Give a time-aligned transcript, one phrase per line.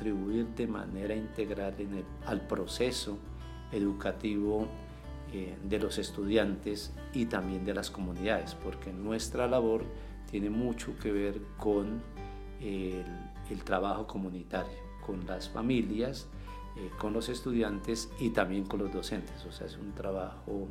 [0.00, 1.74] contribuir de manera integral
[2.24, 3.18] al proceso
[3.70, 4.66] educativo
[5.30, 9.84] eh, de los estudiantes y también de las comunidades, porque nuestra labor
[10.30, 12.00] tiene mucho que ver con
[12.62, 13.04] el,
[13.50, 16.28] el trabajo comunitario, con las familias,
[16.78, 19.44] eh, con los estudiantes y también con los docentes.
[19.44, 20.66] O sea, es un trabajo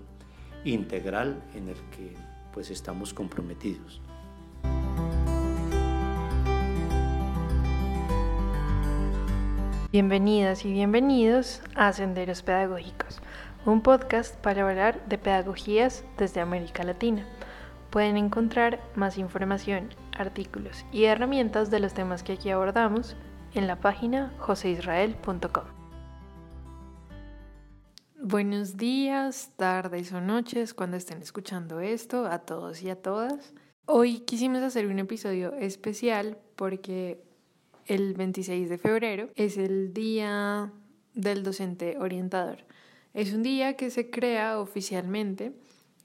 [0.66, 2.16] integral en el que
[2.52, 4.02] pues estamos comprometidos.
[9.92, 13.18] Bienvenidas y bienvenidos a Senderos Pedagógicos,
[13.66, 17.26] un podcast para hablar de pedagogías desde América Latina.
[17.90, 23.16] Pueden encontrar más información, artículos y herramientas de los temas que aquí abordamos
[23.56, 25.66] en la página joseisrael.com.
[28.22, 33.56] Buenos días, tardes o noches cuando estén escuchando esto a todos y a todas.
[33.88, 37.28] Hoy quisimos hacer un episodio especial porque
[37.90, 40.72] el 26 de febrero es el Día
[41.16, 42.60] del Docente Orientador.
[43.16, 45.54] Es un día que se crea oficialmente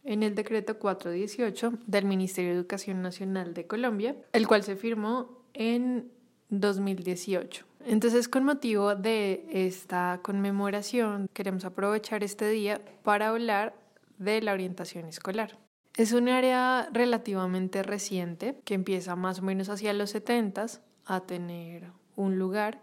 [0.02, 5.44] en el decreto 418 del Ministerio de Educación Nacional de Colombia, el cual se firmó
[5.52, 6.10] en
[6.48, 7.66] 2018.
[7.86, 13.74] Entonces, con motivo de esta conmemoración, queremos aprovechar este día para hablar
[14.18, 15.58] de la orientación escolar.
[15.96, 20.66] Es un área relativamente reciente que empieza más o menos hacia los 70
[21.06, 21.84] a tener
[22.16, 22.80] un lugar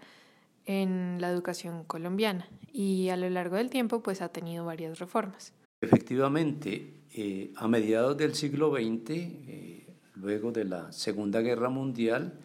[0.65, 5.53] en la educación colombiana y a lo largo del tiempo pues ha tenido varias reformas.
[5.81, 12.39] Efectivamente, eh, a mediados del siglo XX, eh, luego de la Segunda Guerra Mundial,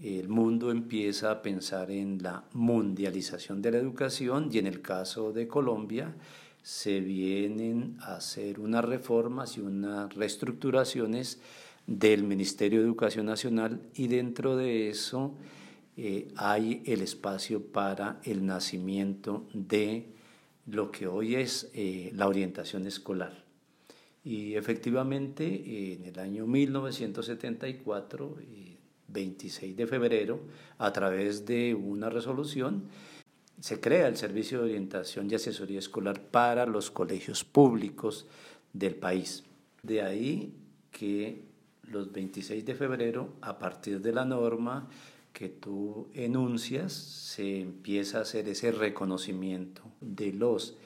[0.00, 5.32] el mundo empieza a pensar en la mundialización de la educación y en el caso
[5.32, 6.14] de Colombia
[6.62, 11.40] se vienen a hacer unas reformas y unas reestructuraciones
[11.86, 15.34] del Ministerio de Educación Nacional y dentro de eso
[15.96, 20.06] eh, hay el espacio para el nacimiento de
[20.66, 23.44] lo que hoy es eh, la orientación escolar.
[24.24, 28.36] Y efectivamente, en el año 1974,
[29.08, 30.40] 26 eh, de febrero,
[30.78, 32.84] a través de una resolución,
[33.60, 38.26] se crea el Servicio de Orientación y Asesoría Escolar para los colegios públicos
[38.72, 39.44] del país.
[39.82, 40.54] De ahí
[40.90, 41.53] que
[41.88, 44.88] los 26 de febrero, a partir de la norma
[45.32, 50.76] que tú enuncias, se empieza a hacer ese reconocimiento de los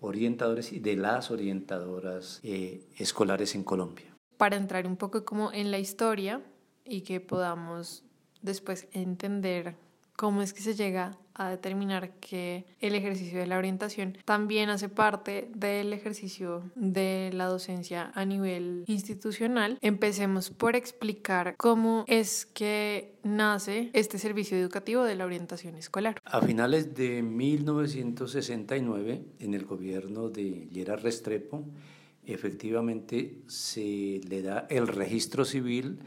[0.00, 4.06] orientadores y de las orientadoras eh, escolares en Colombia.
[4.38, 6.42] Para entrar un poco como en la historia
[6.84, 8.02] y que podamos
[8.40, 9.76] después entender
[10.16, 14.90] cómo es que se llega a determinar que el ejercicio de la orientación también hace
[14.90, 19.78] parte del ejercicio de la docencia a nivel institucional.
[19.80, 26.20] Empecemos por explicar cómo es que nace este servicio educativo de la orientación escolar.
[26.26, 31.64] A finales de 1969, en el gobierno de Gerard Restrepo,
[32.26, 36.00] efectivamente se le da el registro civil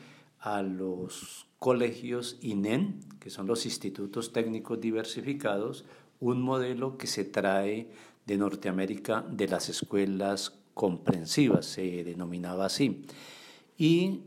[0.43, 5.85] a los colegios INEN, que son los institutos técnicos diversificados,
[6.19, 7.89] un modelo que se trae
[8.25, 13.05] de Norteamérica de las escuelas comprensivas, se denominaba así.
[13.77, 14.23] Y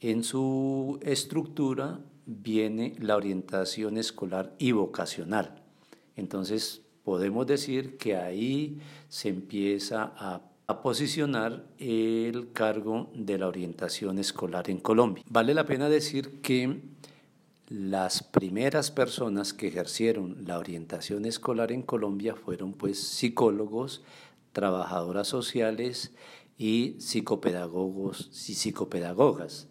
[0.00, 5.62] en su estructura viene la orientación escolar y vocacional.
[6.16, 14.70] Entonces, podemos decir que ahí se empieza a posicionar el cargo de la orientación escolar
[14.70, 15.24] en Colombia.
[15.28, 16.80] Vale la pena decir que
[17.68, 24.02] las primeras personas que ejercieron la orientación escolar en Colombia fueron pues psicólogos,
[24.52, 26.12] trabajadoras sociales
[26.58, 29.68] y psicopedagogos y psicopedagogas.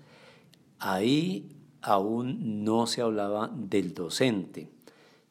[0.79, 4.69] Ahí aún no se hablaba del docente.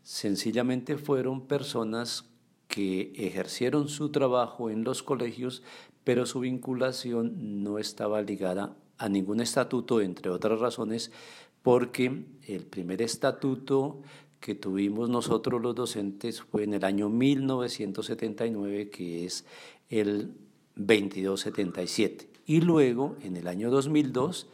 [0.02, 2.29] Sencillamente fueron personas
[2.70, 5.62] que ejercieron su trabajo en los colegios,
[6.04, 11.10] pero su vinculación no estaba ligada a ningún estatuto, entre otras razones,
[11.62, 14.00] porque el primer estatuto
[14.38, 19.44] que tuvimos nosotros los docentes fue en el año 1979, que es
[19.88, 20.32] el
[20.76, 22.30] 2277.
[22.46, 24.46] Y luego, en el año 2002,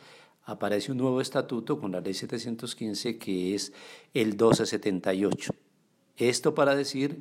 [0.45, 3.75] aparece un nuevo estatuto con la ley 715, que es
[4.15, 5.53] el 1278.
[6.17, 7.21] Esto para decir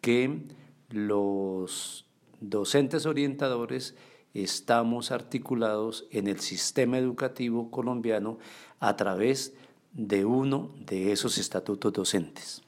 [0.00, 0.46] que
[0.88, 2.06] los
[2.40, 3.94] docentes orientadores
[4.34, 8.38] estamos articulados en el sistema educativo colombiano
[8.78, 9.54] a través
[9.92, 12.62] de uno de esos estatutos docentes.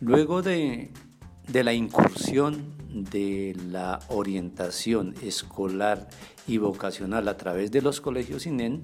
[0.00, 0.90] Luego de,
[1.48, 6.08] de la incursión de la orientación escolar
[6.46, 8.82] y vocacional a través de los colegios INEN,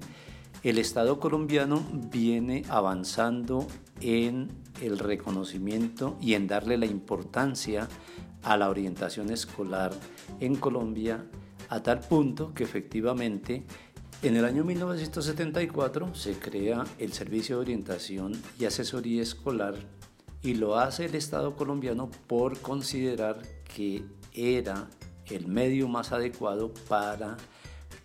[0.63, 3.67] el Estado colombiano viene avanzando
[4.01, 4.49] en
[4.81, 7.87] el reconocimiento y en darle la importancia
[8.43, 9.93] a la orientación escolar
[10.39, 11.25] en Colombia
[11.69, 13.65] a tal punto que efectivamente
[14.23, 19.75] en el año 1974 se crea el Servicio de Orientación y Asesoría Escolar
[20.41, 23.41] y lo hace el Estado colombiano por considerar
[23.75, 24.87] que era
[25.27, 27.37] el medio más adecuado para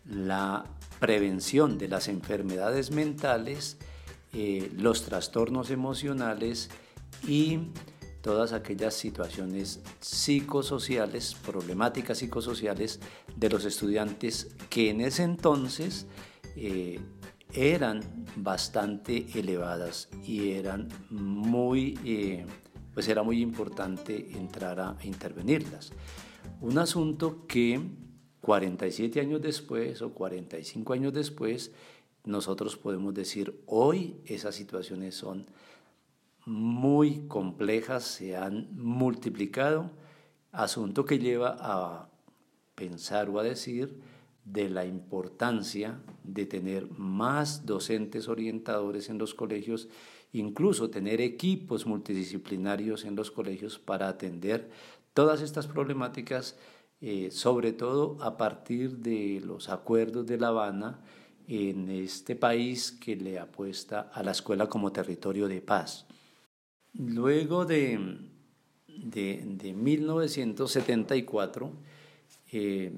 [0.04, 0.64] la
[1.02, 3.76] prevención de las enfermedades mentales,
[4.32, 6.70] eh, los trastornos emocionales
[7.26, 7.58] y
[8.20, 13.00] todas aquellas situaciones psicosociales, problemáticas psicosociales
[13.34, 16.06] de los estudiantes que en ese entonces
[16.54, 17.00] eh,
[17.52, 18.00] eran
[18.36, 22.46] bastante elevadas y eran muy, eh,
[22.94, 25.92] pues era muy importante entrar a intervenirlas.
[26.60, 27.80] Un asunto que
[28.42, 31.72] 47 años después o 45 años después,
[32.24, 35.46] nosotros podemos decir, hoy esas situaciones son
[36.44, 39.90] muy complejas, se han multiplicado,
[40.50, 42.08] asunto que lleva a
[42.74, 44.00] pensar o a decir
[44.44, 49.88] de la importancia de tener más docentes orientadores en los colegios,
[50.32, 54.68] incluso tener equipos multidisciplinarios en los colegios para atender
[55.14, 56.56] todas estas problemáticas,
[57.02, 61.00] eh, sobre todo a partir de los acuerdos de La Habana
[61.48, 66.06] en este país que le apuesta a la escuela como territorio de paz.
[66.94, 67.98] Luego de,
[68.86, 71.72] de, 1974,
[72.52, 72.92] eh,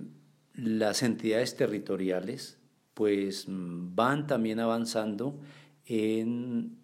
[0.55, 2.59] las entidades territoriales
[2.93, 5.41] pues van también avanzando
[5.87, 6.79] en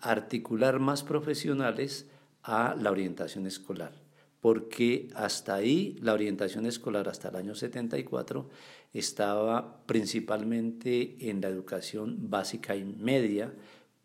[0.00, 2.08] articular más profesionales
[2.42, 3.92] a la orientación escolar,
[4.40, 8.48] porque hasta ahí la orientación escolar hasta el año 74
[8.92, 13.52] estaba principalmente en la educación básica y media,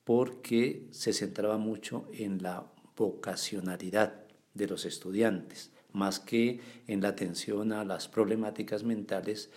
[0.04, 2.66] porque se centraba mucho en la
[2.96, 9.50] vocacionalidad de los estudiantes, más que en la atención a las problemáticas mentales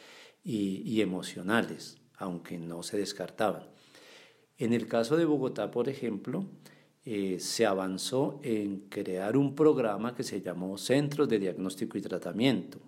[0.42, 3.64] y, emocionales, aunque no se descartaban.
[4.56, 6.46] En el caso de Bogotá, por ejemplo,
[7.10, 12.80] eh, se avanzó en crear un programa que se llamó Centros de Diagnóstico y Tratamiento,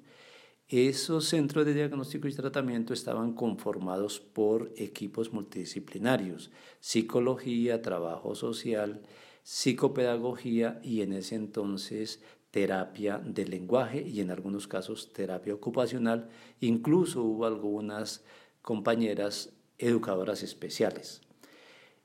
[0.70, 9.02] esos centros de diagnóstico y tratamiento estaban conformados por equipos multidisciplinarios, psicología, trabajo social,
[9.42, 12.22] psicopedagogía y en ese entonces
[12.52, 16.28] terapia del lenguaje y en algunos casos terapia ocupacional.
[16.60, 18.22] Incluso hubo algunas
[18.62, 21.20] compañeras educadoras especiales.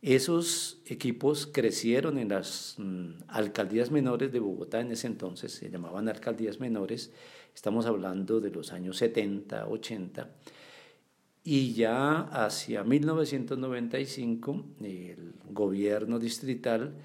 [0.05, 6.07] Esos equipos crecieron en las mm, alcaldías menores de Bogotá en ese entonces, se llamaban
[6.07, 7.11] alcaldías menores,
[7.55, 10.29] Estamos hablando de los años 70, 80.
[11.45, 16.95] Y ya hacia 1995 el gobierno distrital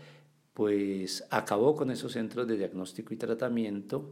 [0.53, 4.11] pues acabó con esos centros de diagnóstico y tratamiento,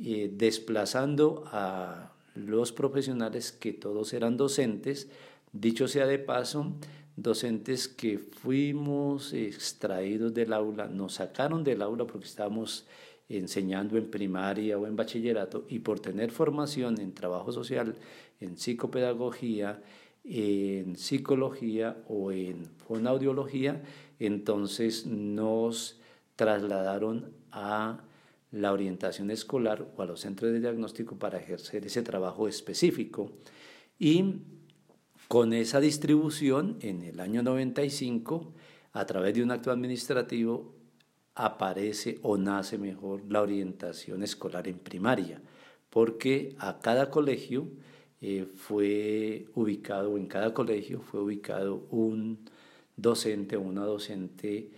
[0.00, 5.10] eh, desplazando a los profesionales que todos eran docentes,
[5.52, 6.76] dicho sea de paso,
[7.16, 12.86] docentes que fuimos extraídos del aula, nos sacaron del aula porque estábamos
[13.28, 17.94] enseñando en primaria o en bachillerato y por tener formación en trabajo social,
[18.40, 19.82] en psicopedagogía,
[20.24, 23.82] en psicología o en fonoaudiología,
[24.18, 26.00] entonces nos
[26.36, 28.00] trasladaron a
[28.50, 33.32] la orientación escolar o a los centros de diagnóstico para ejercer ese trabajo específico.
[33.98, 34.36] Y
[35.28, 38.52] con esa distribución, en el año 95,
[38.92, 40.74] a través de un acto administrativo,
[41.34, 45.42] aparece o nace mejor la orientación escolar en primaria,
[45.90, 47.68] porque a cada colegio
[48.20, 52.48] eh, fue ubicado, en cada colegio fue ubicado un
[52.96, 54.70] docente o una docente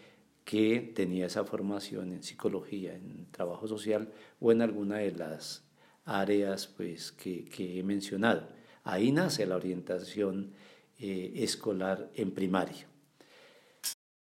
[0.45, 4.09] que tenía esa formación en psicología, en trabajo social
[4.41, 5.65] o en alguna de las
[6.05, 8.49] áreas pues, que, he mencionado.
[8.87, 10.53] Ahí nace la orientación
[11.01, 12.87] eh, escolar en primaria.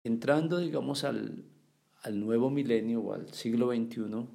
[0.03, 1.45] Entrando, digamos, al,
[2.13, 4.27] nuevo milenio o al siglo XXI,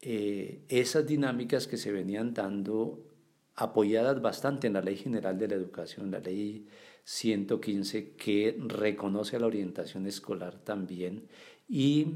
[0.00, 3.04] eh, esas dinámicas que se venían dando
[3.56, 6.68] apoyadas bastante en la Ley General de la Educación, la Ley
[7.02, 11.26] 115, que reconoce la orientación escolar también
[11.68, 12.14] y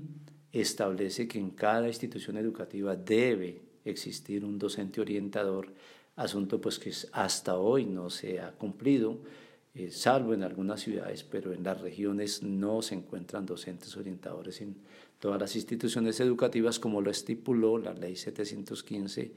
[0.53, 5.73] establece que en cada institución educativa debe existir un docente orientador,
[6.17, 9.19] asunto pues que hasta hoy no se ha cumplido
[9.75, 14.77] eh, salvo en algunas ciudades, pero en las regiones no se encuentran docentes orientadores en
[15.19, 19.33] todas las instituciones educativas como lo estipuló la ley 715.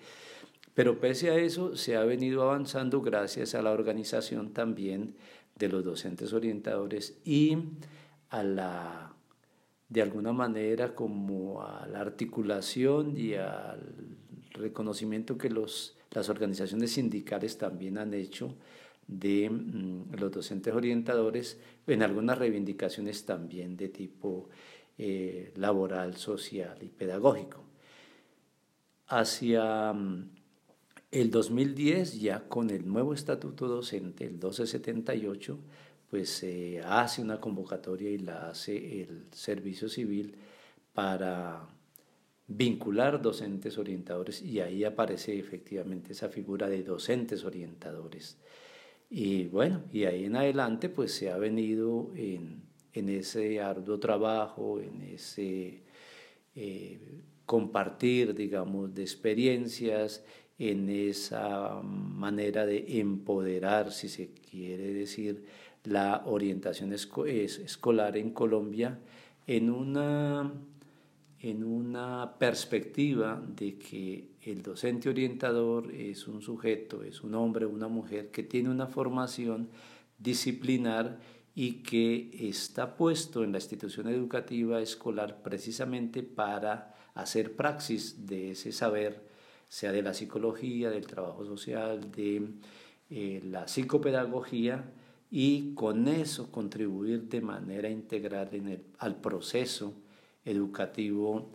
[0.74, 5.16] Pero pese a eso se ha venido avanzando gracias a la organización también
[5.56, 7.58] de los docentes orientadores y
[8.30, 9.16] a la
[9.88, 14.18] de alguna manera como a la articulación y al
[14.52, 18.56] reconocimiento que los, las organizaciones sindicales también han hecho
[19.08, 24.50] de mm, los docentes orientadores en algunas reivindicaciones también de tipo
[24.98, 27.64] eh, laboral, social y pedagógico.
[29.08, 30.30] Hacia mm,
[31.12, 35.60] el 2010, ya con el nuevo estatuto docente, el 1278,
[36.10, 40.36] pues se hace una convocatoria y la hace el Servicio Civil
[40.94, 41.68] para
[42.48, 48.38] vincular docentes orientadores y ahí aparece efectivamente esa figura de docentes orientadores.
[49.10, 55.02] Y bueno, y ahí en adelante pues se ha venido en, ese arduo trabajo, en
[55.02, 55.84] ese
[56.56, 57.00] eh,
[57.46, 60.24] compartir, digamos, de experiencias,
[60.58, 65.44] en esa manera de empoderar, si se quiere decir,
[65.84, 68.98] la orientación escolar en Colombia
[69.48, 70.52] en una,
[71.46, 77.88] en una perspectiva de que el docente orientador es un sujeto, es un hombre una
[77.88, 79.70] mujer que tiene una formación
[80.18, 81.20] disciplinar
[81.54, 88.72] y que está puesto en la institución educativa escolar precisamente para hacer praxis de ese
[88.72, 89.22] saber,
[89.70, 92.42] sea de la psicología, del trabajo social, de
[93.12, 94.84] eh, la psicopedagogía,
[95.30, 99.94] y con eso contribuir de manera integral en el, al proceso
[100.46, 101.50] educativo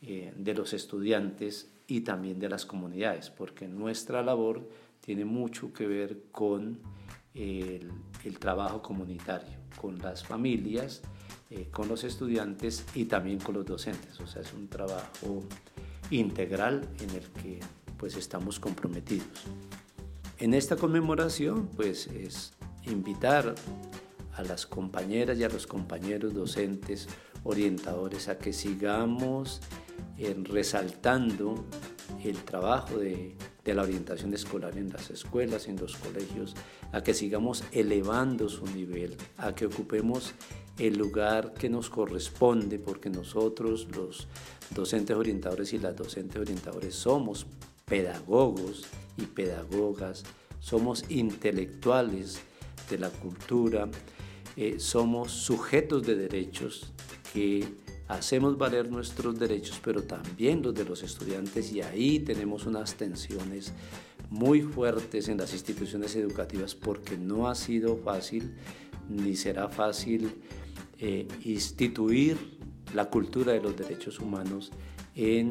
[0.00, 4.68] eh, de los estudiantes y también de las comunidades, porque nuestra labor
[5.00, 6.78] tiene mucho que ver con
[7.34, 7.90] el,
[8.40, 11.02] trabajo comunitario, con las familias,
[11.50, 14.18] eh, con los estudiantes y también con los docentes.
[14.20, 15.44] O sea, es un trabajo
[16.10, 17.60] integral en el que
[17.96, 19.44] pues estamos comprometidos.
[20.38, 22.52] En esta conmemoración pues es
[22.84, 23.54] invitar
[24.34, 27.08] a las compañeras y a los compañeros docentes,
[27.46, 29.60] orientadores, a que sigamos
[30.18, 31.64] eh, resaltando
[32.22, 36.54] el trabajo de, la orientación escolar en las escuelas, en los colegios,
[36.92, 40.34] a que sigamos elevando su nivel, a que ocupemos
[40.78, 44.28] el lugar que nos corresponde, porque nosotros los
[44.70, 47.46] docentes orientadores y las docentes orientadores somos
[47.84, 48.84] pedagogos
[49.16, 50.22] y pedagogas,
[50.60, 52.40] somos intelectuales,
[52.88, 53.88] de la cultura,
[54.56, 56.92] eh, somos sujetos de derechos
[57.36, 57.68] que
[58.08, 63.74] hacemos valer nuestros derechos, pero también los de los estudiantes y ahí tenemos unas tensiones
[64.30, 68.54] muy fuertes en las instituciones educativas porque no ha sido fácil
[69.10, 70.32] ni será fácil
[70.98, 72.38] eh, instituir
[72.94, 74.72] la cultura de los derechos humanos
[75.14, 75.50] en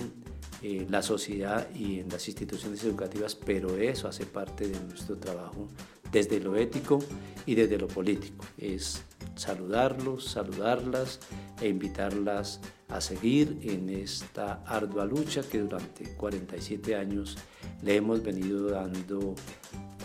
[0.63, 5.68] eh, la sociedad y en las instituciones educativas, pero eso hace parte de nuestro trabajo
[6.12, 6.98] desde lo ético
[7.46, 8.44] y desde lo político.
[8.58, 9.04] Es
[9.36, 11.20] saludarlos, saludarlas
[11.62, 12.59] e invitarlas
[12.89, 17.38] a seguir en esta ardua lucha que durante 47 años
[17.81, 19.35] le hemos venido dando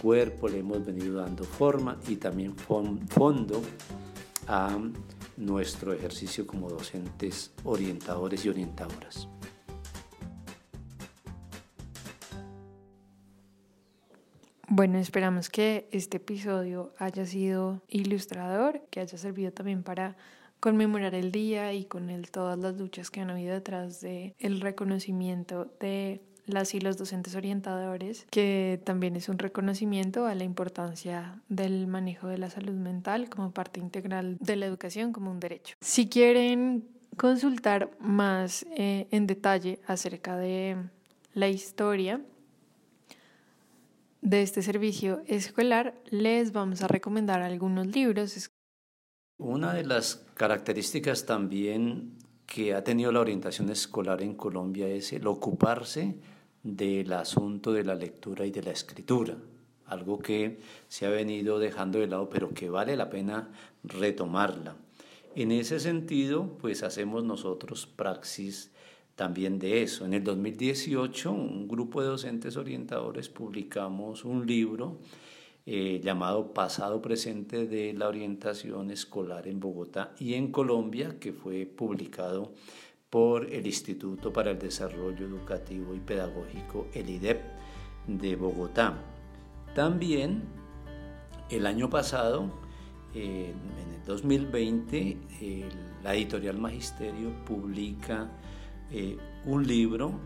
[0.01, 3.63] cuerpo, le hemos venido dando forma y también fondo
[4.47, 4.79] a
[5.37, 9.29] nuestro ejercicio como docentes orientadores y orientadoras.
[14.73, 20.17] Bueno, esperamos que este episodio haya sido ilustrador, que haya servido también para
[20.61, 24.61] conmemorar el día y con él todas las luchas que han habido detrás de el
[24.61, 31.41] reconocimiento de las y los docentes orientadores, que también es un reconocimiento a la importancia
[31.49, 35.77] del manejo de la salud mental como parte integral de la educación como un derecho.
[35.81, 40.77] Si quieren consultar más eh, en detalle acerca de
[41.35, 42.21] la historia
[44.23, 48.51] de este servicio escolar, les vamos a recomendar algunos libros.
[49.41, 52.13] Una de las características también
[52.45, 56.17] que ha tenido la orientación escolar en Colombia es el ocuparse
[56.63, 59.39] del asunto de la lectura y de la escritura,
[59.87, 63.49] algo que se ha venido dejando de lado, pero que vale la pena
[63.83, 64.77] retomarla.
[65.35, 68.73] En ese sentido, pues hacemos nosotros praxis
[69.17, 70.05] también de eso.
[70.05, 74.99] En el 2018, un grupo de docentes orientadores publicamos un libro
[75.73, 81.65] eh, llamado Pasado Presente de la Orientación Escolar en Bogotá y en Colombia, que fue
[81.65, 82.55] publicado
[83.09, 87.41] por el Instituto para el Desarrollo Educativo y Pedagógico, el IDEP,
[88.09, 88.99] de Bogotá.
[89.73, 90.43] También
[91.51, 92.51] el año pasado
[93.15, 93.55] en
[93.95, 95.19] el 2020
[96.03, 98.29] la editorial Magisterio publica
[98.91, 100.19] eh, un libro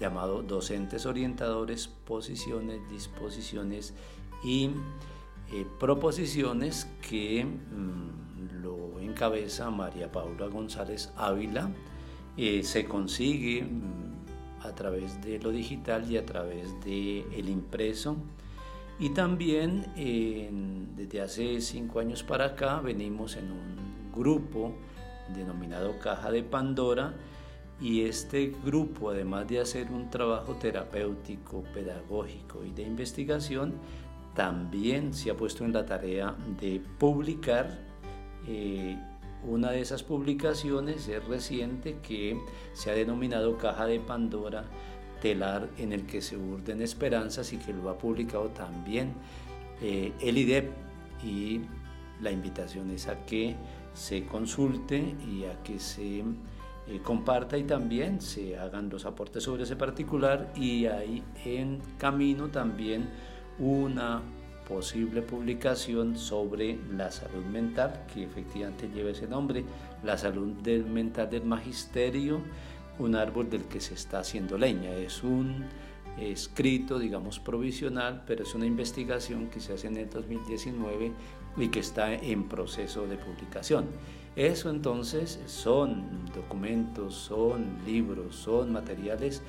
[0.00, 3.94] llamado Docentes Orientadores, Posiciones, Disposiciones
[4.42, 4.70] y
[5.52, 11.70] eh, Proposiciones que mm, lo encabeza María Paula González Ávila.
[12.36, 18.16] Eh, se consigue mm, a través de lo digital y a través del el impreso.
[18.98, 19.86] Y también
[20.94, 24.74] desde hace cinco años para acá venimos en un grupo
[25.34, 27.14] denominado Caja de Pandora,
[27.80, 33.74] y este grupo, además de hacer un trabajo terapéutico, pedagógico y de investigación,
[34.34, 37.78] también se ha puesto en la tarea de publicar.
[38.46, 38.96] Eh,
[39.42, 42.38] una de esas publicaciones es reciente que
[42.74, 44.64] se ha denominado Caja de Pandora,
[45.22, 49.14] telar en el que se urden esperanzas y que lo ha publicado también
[49.82, 50.70] eh, el IDEP
[51.24, 51.60] y
[52.20, 53.56] la invitación es a que
[53.94, 59.62] se consulte y a que se eh, comparta y también se hagan los aportes sobre
[59.62, 63.08] ese particular y hay en camino también
[63.60, 64.22] una
[64.66, 69.64] posible publicación sobre la salud mental que efectivamente lleva ese nombre,
[70.02, 70.54] la salud
[70.86, 72.40] mental del magisterio,
[72.98, 74.92] un árbol del que se está haciendo leña.
[74.92, 75.64] Es un
[76.18, 81.12] escrito, digamos, provisional, pero es una investigación que se hace en el 2019
[81.56, 83.86] y que está en proceso de publicación.
[84.36, 89.42] Eso entonces son documentos, son libros, son materiales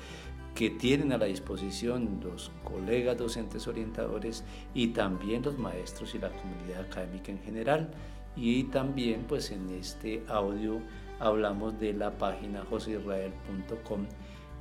[0.54, 4.44] que tienen a la disposición los colegas docentes orientadores
[4.74, 7.90] y también los maestros y la comunidad académica en general.
[8.36, 10.80] Y también pues en este audio
[11.20, 14.06] hablamos de la página joseisrael.com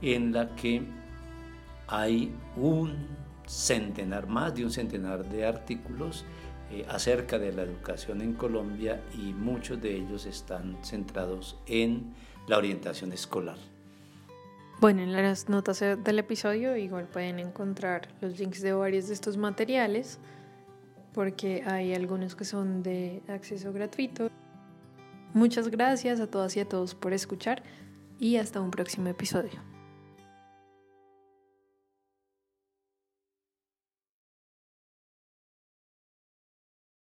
[0.01, 0.83] en la que
[1.87, 3.07] hay un
[3.47, 6.25] centenar, más de un centenar de artículos
[6.71, 12.13] eh, acerca de la educación en Colombia y muchos de ellos están centrados en
[12.47, 13.57] la orientación escolar.
[14.81, 19.37] Bueno, en las notas del episodio igual pueden encontrar los links de varios de estos
[19.37, 20.17] materiales
[21.13, 24.31] porque hay algunos que son de acceso gratuito.
[25.35, 27.61] Muchas gracias a todas y a todos por escuchar
[28.17, 29.70] y hasta un próximo episodio.